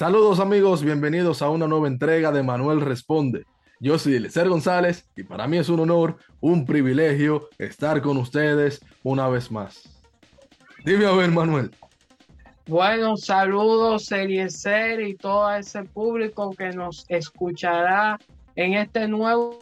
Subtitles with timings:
[0.00, 3.44] Saludos amigos, bienvenidos a una nueva entrega de Manuel Responde.
[3.80, 8.82] Yo soy Eliezer González y para mí es un honor, un privilegio estar con ustedes
[9.02, 10.00] una vez más.
[10.86, 11.70] Dime a ver, Manuel.
[12.66, 18.18] Bueno, saludos Eliezer y todo ese público que nos escuchará
[18.56, 19.58] en este nuevo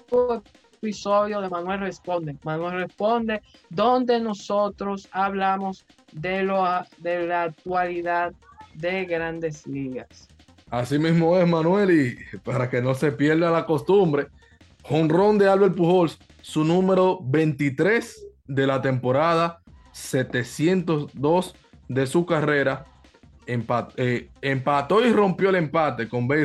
[0.80, 2.36] episodio de Manuel Responde.
[2.44, 6.64] Manuel Responde, donde nosotros hablamos de, lo,
[6.98, 8.32] de la actualidad
[8.78, 10.28] de grandes ligas.
[10.70, 14.28] Así mismo es, Manuel, y para que no se pierda la costumbre,
[14.82, 19.60] jonrón de Albert Pujols, su número 23 de la temporada,
[19.92, 21.54] 702
[21.88, 22.84] de su carrera,
[23.46, 26.44] eh, empató y rompió el empate con Bay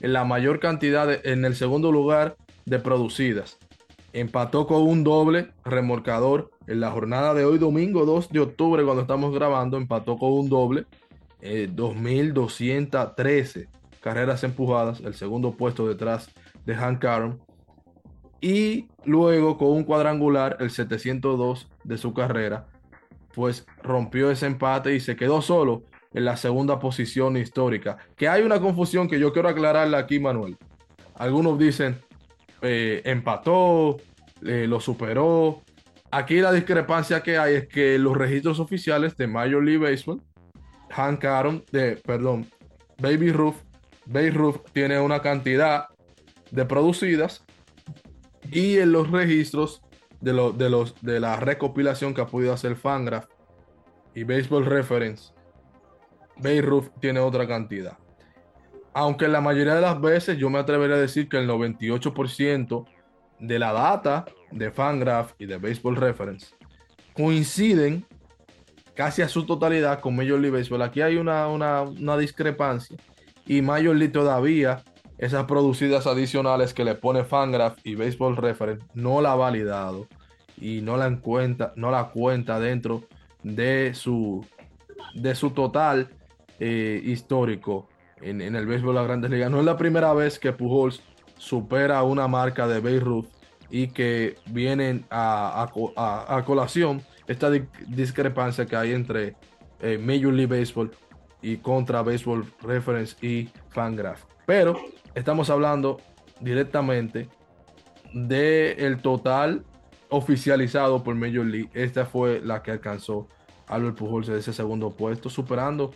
[0.00, 2.36] en la mayor cantidad en el segundo lugar
[2.66, 3.58] de producidas.
[4.12, 9.02] Empató con un doble remorcador en la jornada de hoy, domingo 2 de octubre, cuando
[9.02, 10.84] estamos grabando, empató con un doble
[11.40, 13.68] 2.213 eh,
[14.00, 16.30] carreras empujadas, el segundo puesto detrás
[16.64, 17.40] de Hank Aaron.
[18.40, 22.66] Y luego con un cuadrangular, el 702 de su carrera,
[23.34, 25.84] pues rompió ese empate y se quedó solo
[26.14, 27.98] en la segunda posición histórica.
[28.16, 30.56] Que hay una confusión que yo quiero aclararla aquí, Manuel.
[31.14, 31.98] Algunos dicen
[32.62, 33.98] eh, empató,
[34.44, 35.62] eh, lo superó.
[36.10, 40.22] Aquí la discrepancia que hay es que los registros oficiales de Major League Baseball
[40.90, 42.50] Hank Aaron, de, perdón,
[42.98, 43.56] Baby Ruth,
[44.06, 45.88] Baby Ruth tiene una cantidad
[46.50, 47.44] de producidas
[48.50, 49.82] y en los registros
[50.20, 53.26] de, de, los, de la recopilación que ha podido hacer Fangraph
[54.14, 55.32] y Baseball Reference,
[56.38, 57.98] Baby Ruth tiene otra cantidad.
[58.94, 62.86] Aunque la mayoría de las veces yo me atrevería a decir que el 98%
[63.40, 66.54] de la data de Fangraph y de Baseball Reference
[67.14, 68.06] coinciden
[68.96, 70.82] casi a su totalidad con Major League Baseball.
[70.82, 72.96] Aquí hay una, discrepancia
[73.46, 74.82] y Major League todavía
[75.18, 80.08] esas producidas adicionales que le pone Fangraph y Baseball Reference no la ha validado
[80.60, 83.04] y no la cuenta, no la cuenta dentro
[83.42, 84.44] de su,
[85.14, 86.08] de su total
[86.58, 87.88] eh, histórico
[88.20, 89.50] en, el béisbol de las grandes ligas.
[89.50, 91.02] No es la primera vez que Pujols
[91.38, 93.28] supera una marca de Beirut
[93.70, 97.50] y que vienen a, a colación esta
[97.88, 99.36] discrepancia que hay entre
[99.80, 100.90] eh, Major League Baseball
[101.42, 104.22] y contra Baseball Reference y Fangraph.
[104.46, 104.76] Pero
[105.14, 106.00] estamos hablando
[106.40, 107.28] directamente
[108.12, 109.64] del total
[110.08, 111.70] oficializado por Major League.
[111.74, 113.28] Esta fue la que alcanzó
[113.66, 115.92] Albert Pujols de ese segundo puesto, superando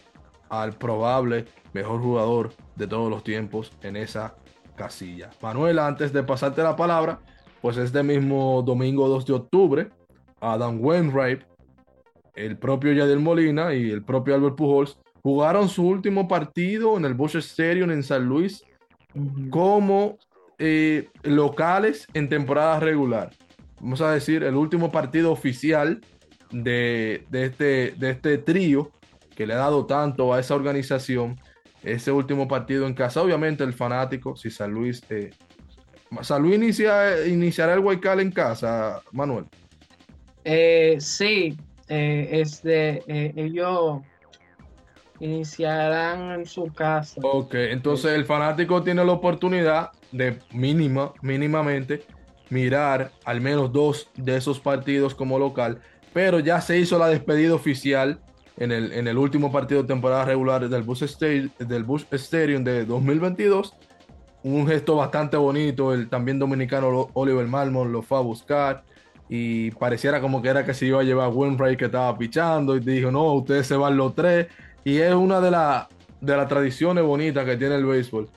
[0.49, 4.35] al probable mejor jugador de todos los tiempos en esa
[4.77, 5.31] casilla.
[5.41, 7.21] Manuel, antes de pasarte la palabra,
[7.61, 9.91] pues este mismo domingo 2 de octubre
[10.41, 11.43] Adam Wainwright,
[12.35, 17.15] el propio Yadier Molina y el propio Albert Pujols jugaron su último partido en el
[17.15, 18.65] Busch Stadium en San Luis
[19.51, 20.19] como
[20.59, 23.31] eh, locales en temporada regular.
[23.81, 26.01] Vamos a decir, el último partido oficial
[26.51, 28.91] de, este, de este trío
[29.35, 31.41] que le ha dado tanto a esa organización.
[31.83, 35.03] Ese último partido en casa, obviamente el fanático, si San Luis...
[35.09, 35.31] Eh,
[36.23, 39.47] San Luis inicia, iniciará el Guaycal en casa, Manuel.
[40.45, 41.57] Eh, sí,
[41.89, 44.01] este, ellos
[45.21, 47.21] iniciarán en su casa.
[47.23, 52.05] Ok, entonces el fanático tiene la oportunidad de mínima, mínimamente
[52.49, 55.81] mirar al menos dos de esos partidos como local,
[56.13, 58.19] pero ya se hizo la despedida oficial
[58.57, 62.85] en el, en el último partido de temporada regular del Bus, del Bus Stadium de
[62.85, 63.75] 2022.
[64.43, 68.83] Un gesto bastante bonito, el también dominicano Oliver Malmon lo fue a buscar
[69.33, 72.81] y pareciera como que era que se iba a llevar Winfrey que estaba pichando y
[72.81, 74.49] dijo, no, ustedes se van los tres.
[74.83, 75.51] Y es una de,
[76.21, 78.29] de las tradiciones bonitas que tiene el béisbol,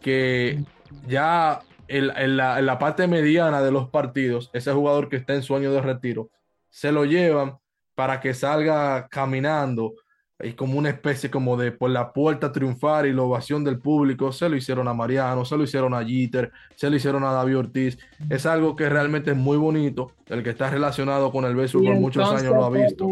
[0.00, 0.60] que
[1.06, 5.44] ya en, la, en, la, parte mediana de los partidos, ese jugador que está en
[5.44, 6.30] sueño de retiro,
[6.68, 7.56] se lo llevan
[7.94, 9.94] para que salga caminando
[10.42, 14.32] y como una especie como de por la puerta triunfar y la ovación del público,
[14.32, 17.58] se lo hicieron a Mariano, se lo hicieron a Jeter, se lo hicieron a David
[17.58, 17.98] Ortiz.
[18.28, 20.12] Es algo que realmente es muy bonito.
[20.26, 23.08] El que está relacionado con el béisbol por muchos años lo ha visto.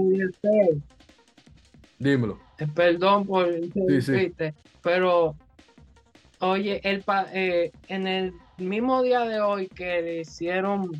[1.98, 2.38] Dímelo.
[2.58, 3.48] Eh, perdón por
[4.00, 4.32] sí,
[4.82, 5.34] pero
[6.40, 10.90] oye, el eh, en el mismo día de hoy que le hicieron,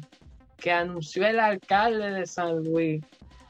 [0.56, 3.04] que anunció el alcalde de San Luis,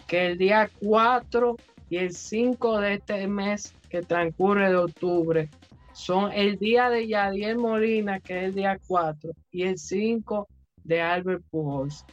[0.07, 1.57] que el día 4
[1.91, 5.49] y el 5 de este mes que transcurre de octubre
[5.93, 10.47] son el día de Yadier Molina, que es el día 4, y el 5
[10.85, 12.05] de Albert Pujols.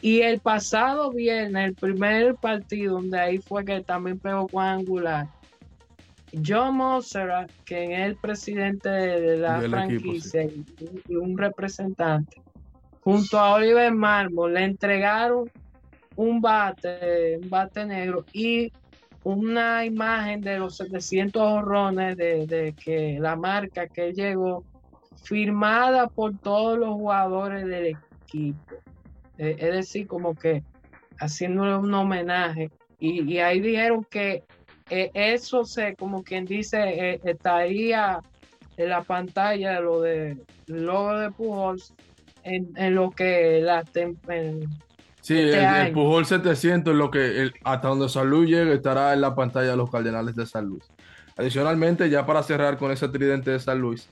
[0.00, 5.28] Y el pasado viernes, el primer partido, donde ahí fue que también pegó angular
[6.44, 12.40] John Mosera, que es el presidente de la franquicia y un representante,
[13.02, 15.50] junto a Oliver Marmo, le entregaron
[16.16, 18.72] un bate, un bate negro y
[19.24, 24.64] una imagen de los 700 horrones de, que la marca que llegó
[25.22, 27.96] firmada por todos los jugadores del
[28.26, 28.74] equipo.
[29.38, 30.62] Eh, es decir, como que
[31.18, 32.70] haciéndole un homenaje.
[32.98, 34.44] Y, ahí dijeron que
[34.90, 38.20] eh, eso se, como quien dice, eh, estaría
[38.76, 40.36] en la pantalla lo de
[40.66, 41.94] logo de Pujols
[42.44, 43.84] en, lo que la
[45.22, 49.36] Sí, este el, Pujol 700 es lo que hasta donde Salud llegue estará en la
[49.36, 50.84] pantalla de los Cardenales de San Luis.
[51.36, 54.10] Adicionalmente, ya para cerrar con ese tridente de San Luis,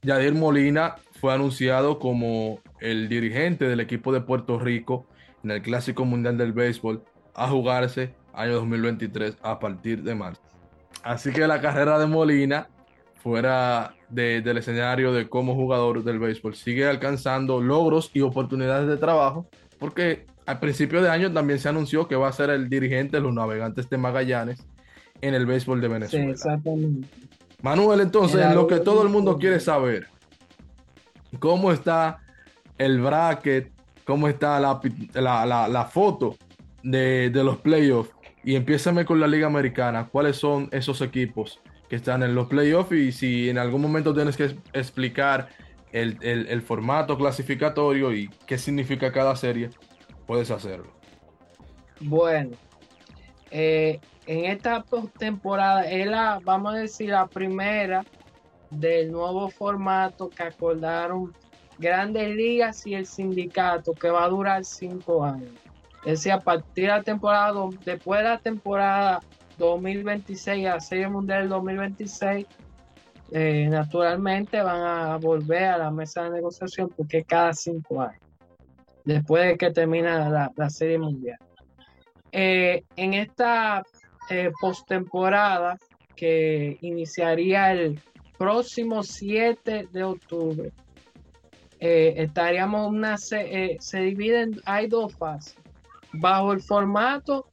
[0.00, 5.06] Yadir Molina fue anunciado como el dirigente del equipo de Puerto Rico
[5.44, 7.02] en el Clásico Mundial del Béisbol
[7.34, 10.40] a jugarse año 2023 a partir de marzo.
[11.02, 12.68] Así que la carrera de Molina,
[13.22, 19.46] fuera del escenario de como jugador del béisbol, sigue alcanzando logros y oportunidades de trabajo
[19.78, 23.22] porque al principio de año también se anunció que va a ser el dirigente de
[23.22, 24.64] los navegantes de Magallanes
[25.20, 26.24] en el béisbol de Venezuela.
[26.24, 27.08] Sí, exactamente.
[27.62, 30.06] Manuel, entonces, lo que todo el mundo quiere saber,
[31.38, 32.20] ¿cómo está
[32.78, 33.72] el bracket?
[34.04, 36.36] ¿Cómo está la, foto
[36.82, 38.12] de, los playoffs?
[38.44, 40.08] Y empiézame con la Liga Americana.
[40.10, 42.92] ¿Cuáles son esos equipos que están en los playoffs?
[42.92, 45.48] Y si en algún momento tienes que explicar
[45.92, 49.70] el, formato clasificatorio y qué significa cada serie,
[50.26, 50.92] puedes hacerlo.
[52.00, 52.56] Bueno,
[53.50, 54.84] eh, en esta
[55.18, 58.04] temporada es la, vamos a decir, la primera
[58.70, 61.32] del nuevo formato que acordaron
[61.78, 65.52] Grandes Ligas y el sindicato que va a durar cinco años.
[66.04, 67.52] Es decir, a partir de la temporada,
[67.84, 69.20] después de la temporada
[69.58, 72.46] 2026, la Serie Mundial 2026,
[73.32, 78.22] eh, naturalmente van a volver a la mesa de negociación porque cada cinco años,
[79.04, 81.38] después de que termina la, serie mundial.
[82.30, 83.82] Eh, en esta
[84.30, 85.76] eh, postemporada
[86.14, 88.00] que iniciaría el
[88.38, 90.72] próximo 7 de octubre,
[91.78, 95.56] estaríamos una se, se dividen, hay dos fases,
[96.12, 97.46] bajo el formato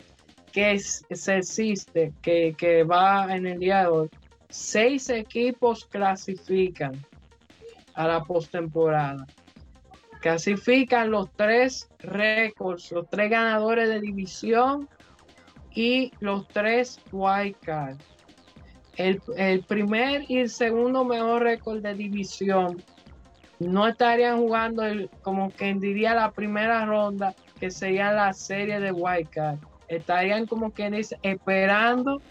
[0.51, 4.09] que se existe, que, que va en el día de hoy
[4.53, 6.93] seis equipos clasifican
[7.95, 9.25] a la postemporada.
[10.21, 14.87] Clasifican los tres récords, los tres ganadores de división
[15.73, 18.05] y los tres wild cards.
[18.95, 22.79] El, primer y el segundo mejor récord de división
[23.57, 24.83] no estarían jugando
[25.23, 29.57] como quien diría la primera ronda, que sería la serie de wild card.
[29.87, 32.21] Estarían como quien dice esperando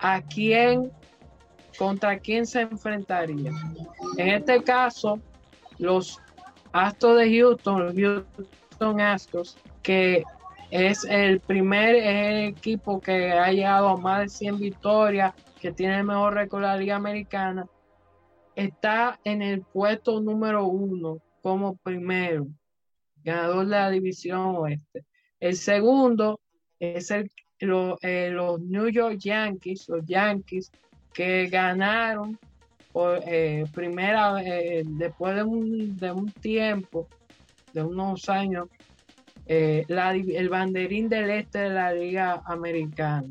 [0.00, 0.90] a quién
[1.78, 3.52] ¿contra quién se enfrentaría?
[4.16, 5.20] En este caso,
[5.78, 6.18] los
[6.72, 10.24] Astros de Houston, los Houston Astros, que
[10.70, 11.96] es el primer
[12.46, 16.68] equipo que ha llegado a más de 100 victorias, que tiene el mejor récord de
[16.68, 17.66] la Liga Americana,
[18.54, 22.46] está en el puesto número uno como primero,
[23.22, 25.04] ganador de la división oeste.
[25.40, 26.40] El segundo
[26.78, 27.30] es el,
[27.60, 30.70] eh, los New York Yankees, los Yankees
[31.12, 32.38] que ganaron
[32.92, 37.08] por eh, primera eh, después de un, de un, tiempo,
[37.72, 38.68] de unos años,
[39.46, 43.28] eh, el banderín del este de la Liga Americana.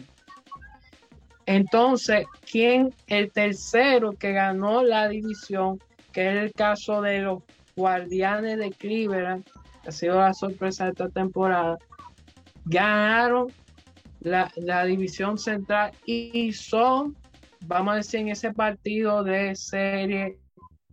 [1.46, 2.94] Entonces, ¿quién?
[3.08, 5.80] El tercero que ganó la división,
[6.12, 7.44] que es el caso de los
[7.76, 9.44] Guardianes de Cleveland,
[9.84, 11.78] que ha sido la sorpresa de esta temporada,
[12.66, 13.48] ganaron
[14.20, 17.16] la, la división central y son
[17.66, 20.38] vamos a decir, en ese partido de serie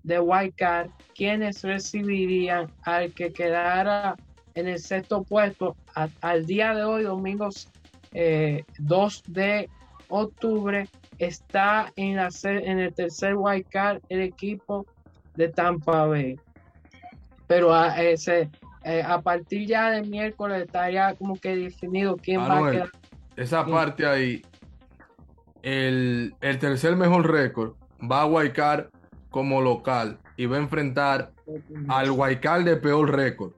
[0.03, 4.17] de White Card, quienes recibirían al que quedara
[4.55, 5.77] en el sexto puesto
[6.21, 7.69] al día de hoy, domingo 2
[8.13, 8.65] eh,
[9.27, 9.71] de
[10.09, 14.87] octubre, está en, la, en el tercer White Card el equipo
[15.37, 16.39] de Tampa Bay.
[17.47, 18.51] Pero a, ese,
[18.85, 22.91] eh, a partir ya de miércoles estaría como que definido quién va a quedar.
[23.37, 24.43] Esa parte ahí
[25.63, 28.91] el, tercer mejor récord va a Guaycar
[29.31, 31.33] como local y va a enfrentar
[31.89, 33.53] al Guaycar de peor récord.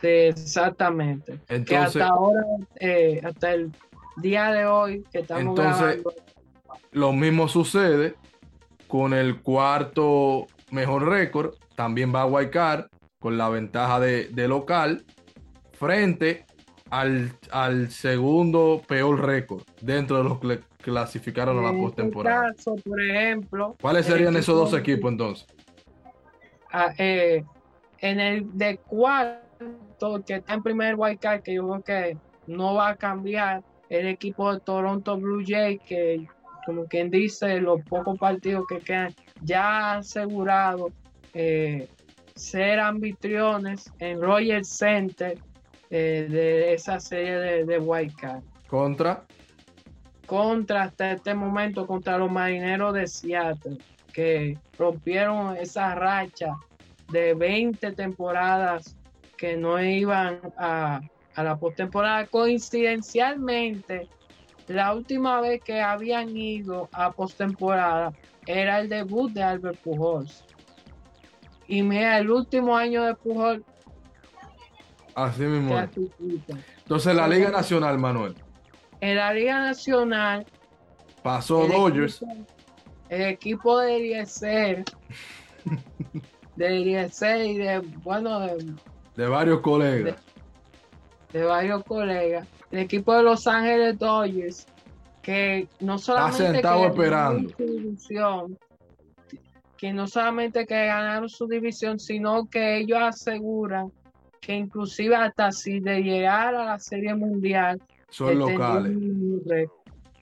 [0.00, 1.38] Sí, exactamente.
[1.48, 2.42] Entonces, hasta ahora,
[2.80, 3.72] eh, hasta el
[4.16, 6.02] día de hoy que estamos entonces,
[6.90, 8.16] Lo mismo sucede
[8.88, 11.54] con el cuarto mejor récord.
[11.76, 12.88] También va a Guaycar
[13.20, 15.04] con la ventaja de, de local
[15.72, 16.44] frente
[16.92, 20.38] al, segundo peor récord dentro de los
[20.82, 22.54] clasificaron a la este postemporada.
[22.84, 23.76] por ejemplo.
[23.80, 25.46] ¿Cuáles serían esos dos equipos entonces?
[26.72, 27.44] Ah, eh,
[27.98, 32.90] en el de cuarto, que está en primer wildcard, que yo creo que no va
[32.90, 36.26] a cambiar, el equipo de Toronto Blue Jays, que
[36.64, 40.90] como quien dice, los pocos partidos que quedan ya asegurado
[41.34, 41.88] eh,
[42.34, 45.38] ser anfitriones en Royal Center
[45.90, 48.42] eh, de esa serie de, de Wildcard.
[48.66, 49.24] ¿Contra?
[50.26, 53.78] Contra hasta este momento, contra los marineros de Seattle,
[54.12, 56.56] que rompieron esa racha
[57.10, 58.96] de 20 temporadas
[59.36, 61.00] que no iban a,
[61.34, 62.26] a la postemporada.
[62.26, 64.08] Coincidencialmente,
[64.68, 68.12] la última vez que habían ido a postemporada
[68.46, 70.44] era el debut de Albert Pujols.
[71.68, 73.64] Y mira, el último año de Pujol.
[75.14, 75.78] Así mismo.
[76.78, 78.34] Entonces, la Liga Nacional, Manuel.
[79.02, 80.46] En la Liga Nacional.
[81.24, 82.24] Pasó Dodgers.
[83.08, 84.84] el equipo de Eliezer.
[86.56, 88.38] de Eliezer y de, bueno,
[89.16, 90.16] de, varios colegas.
[91.32, 92.46] De, varios colegas.
[92.70, 94.66] El equipo de Los Ángeles Dodgers.
[95.20, 96.44] Que no solamente.
[96.44, 97.52] Está sentado esperando
[99.76, 103.90] que no solamente que ganaron su división, sino que ellos aseguran
[104.40, 107.82] que inclusive hasta si de llegar a la Serie Mundial
[108.12, 108.96] son locales.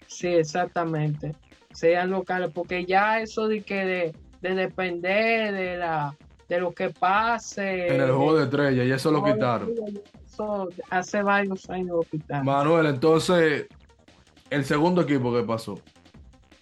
[0.06, 1.34] Sí, exactamente.
[1.72, 6.16] Sean locales, porque ya eso de que de, depender de la
[6.48, 9.72] de lo que pase en el juego de estrella, y eso lo quitaron.
[10.26, 12.44] Eso hace varios años lo quitaron.
[12.44, 13.66] Manuel, entonces,
[14.50, 15.78] el segundo equipo que pasó.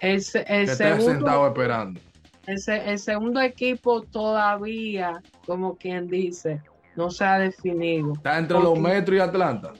[0.00, 0.16] El,
[0.46, 2.00] el que segundo, sentado esperando.
[2.46, 6.62] El, segundo equipo todavía, como quien dice,
[6.96, 8.12] no se ha definido.
[8.14, 9.72] Está entre los Metros y Atlanta.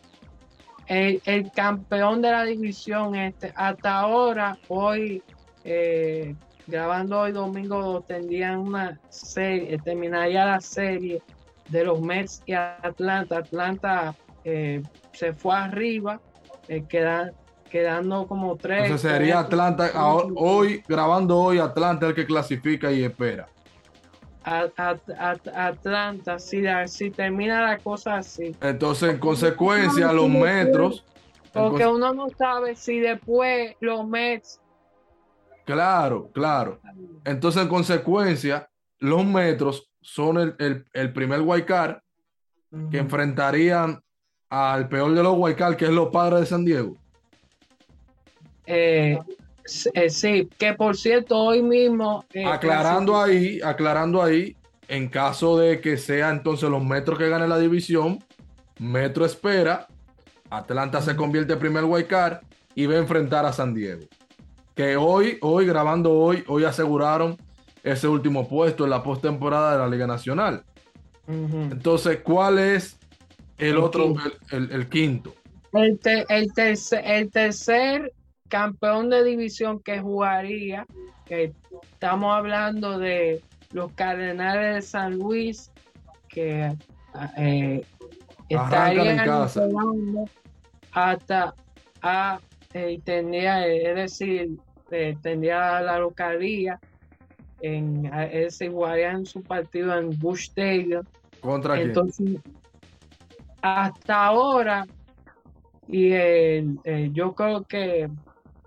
[0.88, 5.22] El, campeón de la división este, hasta ahora, hoy,
[5.64, 6.34] eh,
[6.66, 11.22] grabando hoy domingo, tendrían una serie, terminaría la serie
[11.68, 13.38] de los Mets y Atlanta.
[13.38, 14.14] Atlanta
[14.44, 16.20] eh, se fue arriba,
[16.68, 17.32] eh, quedan
[17.68, 18.84] quedando como tres.
[18.84, 19.90] Entonces sería Atlanta,
[20.34, 23.46] hoy, grabando hoy, Atlanta el que clasifica y espera.
[24.48, 28.54] Atlanta, si, si termina la cosa así.
[28.60, 31.04] Entonces, en consecuencia, los metros.
[31.52, 34.60] Porque uno no sabe si después los Mets.
[35.64, 36.80] Claro, claro.
[37.24, 42.02] Entonces, en consecuencia, los metros son el, el, primer Guaycar
[42.90, 44.02] que enfrentarían
[44.48, 46.96] al peor de los Guaycar, que es los padres de San Diego.
[48.64, 49.18] Eh,
[49.68, 52.24] sí, que por cierto, hoy mismo.
[52.32, 54.56] Eh, aclarando ahí, aclarando ahí,
[54.88, 58.22] en caso de que sea entonces los metros que gane la división,
[58.78, 59.86] Metro espera,
[60.50, 62.38] Atlanta se convierte en primer wildcard
[62.74, 64.02] y va a enfrentar a San Diego.
[64.74, 67.36] Que hoy, hoy, grabando hoy, hoy aseguraron
[67.82, 70.62] ese último puesto en la postemporada de la Liga Nacional.
[71.26, 72.98] Entonces, ¿cuál es
[73.58, 74.14] el, otro,
[74.50, 75.34] El, quinto?
[75.72, 75.98] El,
[76.28, 76.52] el,
[77.04, 78.12] el tercer
[78.48, 80.86] campeón de división que jugaría,
[81.26, 81.52] que
[81.92, 85.70] estamos hablando de los Cardenales de San Luis,
[86.28, 86.74] que
[87.36, 87.84] eh,
[88.48, 89.28] estarían
[90.92, 91.54] hasta
[92.02, 92.40] a
[92.74, 94.50] eh, tendría, es decir,
[94.90, 96.78] eh, tendría la localía
[97.60, 101.04] en ese jugarían su partido en Bush Stadium.
[101.40, 102.40] ¿Contra Entonces,
[103.62, 104.86] hasta ahora,
[105.88, 106.10] y
[107.12, 108.08] yo creo que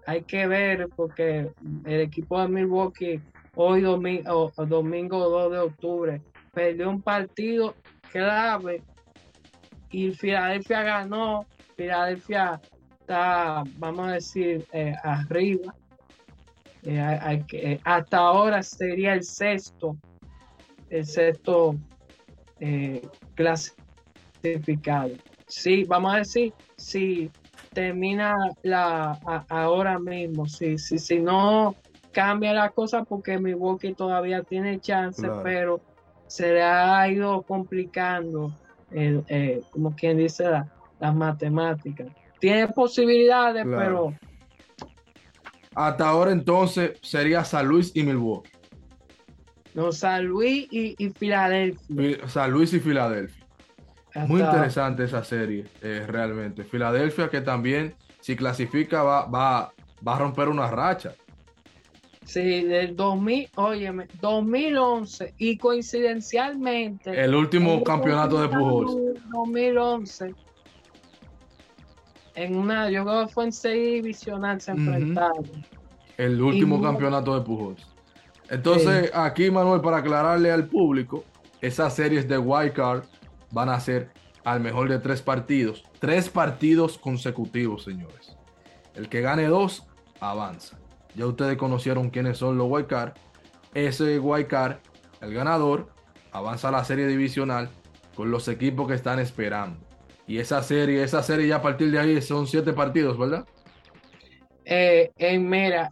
[0.06, 1.52] hay que ver porque
[1.86, 3.22] el equipo de Milwaukee
[3.56, 6.22] hoy domingo, domingo 2 de octubre
[6.54, 7.76] perdió un partido
[8.12, 8.84] clave
[9.90, 11.46] y Filadelfia ganó.
[11.76, 12.62] Filadelfia
[13.00, 15.76] está, vamos a decir, eh, arriba.
[16.84, 19.98] Eh, eh, hasta ahora sería el sexto,
[20.90, 21.76] el sexto
[23.36, 25.12] clasificado.
[25.48, 27.30] Sí, vamos a decir, sí
[27.74, 30.46] termina la ahora mismo.
[30.46, 31.76] Si, si, si no
[32.12, 35.82] cambia la cosa porque Milwaukee todavía tiene chance, pero
[36.28, 38.54] se le ha ido complicando,
[38.92, 40.46] el, eh, como quien dice,
[41.00, 42.08] las matemáticas.
[42.40, 44.14] Tiene posibilidades, pero...
[45.74, 48.52] Hasta ahora entonces sería San Luis y Milwaukee.
[49.74, 52.28] No, San Luis y, y Filadelfia.
[52.28, 53.41] San Luis y Filadelfia.
[54.28, 56.64] Muy interesante esa serie, eh, realmente.
[56.64, 59.74] Filadelfia que también, si clasifica, va, va,
[60.06, 61.14] va a romper una racha.
[62.26, 67.22] Sí, del 2000, óyeme, 2011 y coincidencialmente.
[67.22, 68.96] El último campeonato de Pujols.
[69.32, 70.36] 2011.
[72.36, 75.46] en una, yo creo que fue en seis divisional se enfrentaron.
[76.18, 77.88] El último campeonato de Pujols.
[78.50, 81.24] Entonces, aquí, Manuel, para aclararle al público,
[81.62, 83.04] esas series de wild card
[83.52, 84.12] van a ser
[84.44, 85.84] al mejor de tres partidos.
[86.00, 88.38] Tres partidos consecutivos, señores.
[88.96, 89.88] El que gane dos,
[90.20, 90.80] avanza.
[91.16, 93.14] Ya ustedes conocieron quiénes son los wild card.
[93.74, 94.78] Ese wild card,
[95.22, 95.90] el ganador,
[96.32, 97.70] avanza a la serie divisional
[98.16, 99.80] con los equipos que están esperando.
[100.28, 103.46] Y esa serie, esa serie ya a partir de ahí son siete partidos, ¿verdad?
[104.66, 105.92] Eh, mira,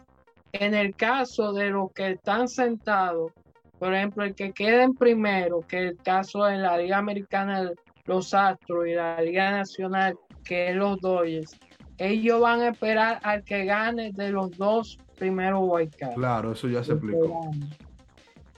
[0.53, 3.33] en el caso de los que están sentados,
[3.79, 7.71] por ejemplo, el que quede en primero, que el caso en la Liga Americana,
[8.05, 11.57] los Astros y la Liga Nacional, que es los Dodgers,
[11.97, 16.15] ellos van a esperar al que gane de los dos primeros wildcards.
[16.15, 17.51] Claro, eso ya se explicó.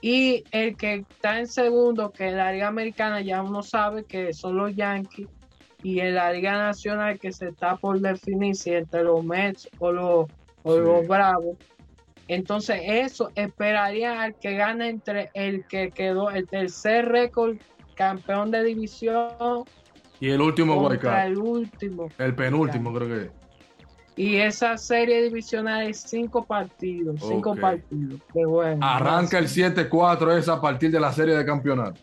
[0.00, 4.32] Y el que está en segundo, que es la Liga Americana, ya uno sabe que
[4.32, 5.28] son los Yankees.
[5.84, 9.92] Y en la Liga Nacional, que se está por definir si entre los Mets o
[9.92, 10.26] los,
[10.62, 11.56] o los Bravos.
[12.34, 17.58] Entonces, eso esperaría al que gane entre el que quedó el tercer récord
[17.94, 19.64] campeón de división.
[20.18, 22.08] Y el último El último.
[22.16, 23.30] El penúltimo, creo que
[24.16, 27.20] Y esa serie divisional es cinco partidos.
[27.20, 28.22] Cinco partidos.
[28.80, 32.00] Arranca el 7-4 es a partir de la serie de campeonato.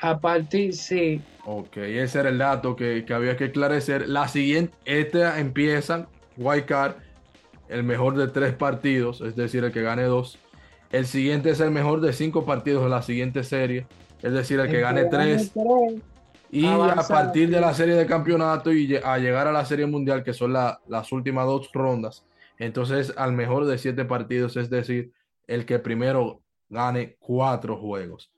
[0.00, 1.22] A partir, sí.
[1.46, 4.06] Ok, ese era el dato que, había que esclarecer.
[4.06, 7.05] La siguiente, esta empieza, White Card,
[7.68, 10.38] el mejor de tres partidos, es decir, el que gane dos.
[10.90, 13.86] El siguiente es el mejor de cinco partidos de la siguiente serie,
[14.22, 15.52] es decir, el que gane tres.
[16.50, 20.22] Y a partir de la serie de campeonato y a llegar a la serie mundial,
[20.22, 22.24] que son las últimas dos rondas,
[22.58, 25.12] entonces al mejor de siete partidos, es decir,
[25.46, 28.32] el que primero gane cuatro juegos.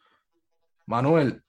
[0.87, 1.43] Manuel,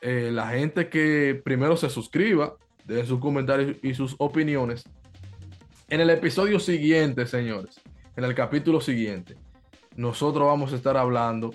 [0.00, 4.84] eh, la gente que primero se suscriba, den sus comentarios y sus opiniones.
[5.88, 7.80] En el episodio siguiente, señores,
[8.16, 9.36] en el capítulo siguiente,
[9.94, 11.54] nosotros vamos a estar hablando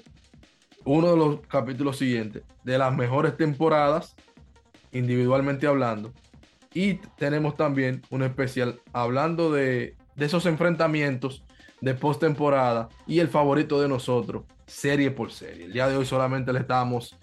[0.85, 4.15] uno de los capítulos siguientes de las mejores temporadas,
[4.93, 6.13] individualmente hablando.
[6.73, 11.43] Y tenemos también un especial hablando de, esos enfrentamientos
[11.82, 15.65] de postemporada y el favorito de nosotros, serie por serie.
[15.65, 17.17] El día de hoy solamente le estamos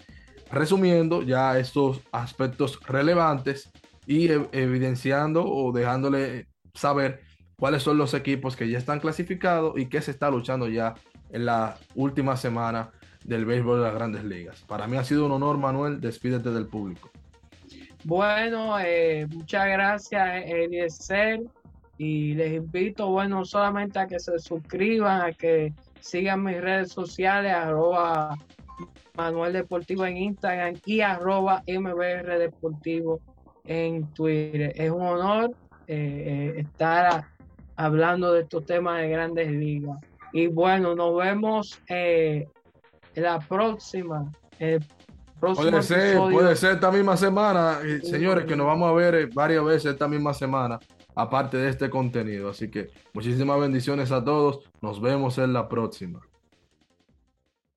[0.51, 3.71] resumiendo ya estos aspectos relevantes
[4.05, 7.21] y evidenciando o dejándole saber
[7.57, 10.95] cuáles son los equipos que ya están clasificados y que se está luchando ya
[11.31, 12.91] en la última semana
[13.23, 14.63] del béisbol de las grandes ligas.
[14.67, 15.99] Para mí ha sido un honor, Manuel.
[15.99, 17.11] Despídete del público.
[18.05, 21.41] Bueno, eh, muchas gracias, Eliezer.
[21.97, 27.53] Y les invito, bueno, solamente a que se suscriban, a que sigan mis redes sociales,
[27.53, 28.37] arroba
[29.17, 33.19] Manuel Deportivo en Instagram y arroba MBR Deportivo
[33.65, 34.71] en Twitter.
[34.75, 35.53] Es un honor
[35.91, 37.25] eh, eh, estar
[37.75, 39.97] hablando de estos temas de grandes ligas.
[40.31, 41.81] Y bueno, nos vemos
[43.15, 44.31] la próxima.
[45.39, 49.65] puede ser, puede ser esta misma semana, señores, que nos vamos a ver eh, varias
[49.65, 50.77] veces esta misma semana,
[51.15, 52.51] aparte de este contenido.
[52.51, 54.59] Así que muchísimas bendiciones a todos.
[54.81, 56.21] Nos vemos en la próxima.